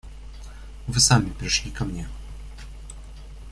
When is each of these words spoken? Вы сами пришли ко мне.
Вы 0.87 0.99
сами 0.99 1.29
пришли 1.29 1.69
ко 1.69 1.85
мне. 1.85 2.07